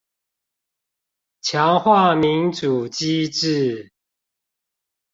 [1.41, 3.91] 強化民主機制